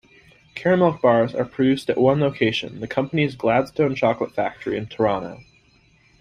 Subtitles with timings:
[0.55, 5.41] Caramilk bars are produced at one location, the company's Gladstone Chocolate Factory in Toronto.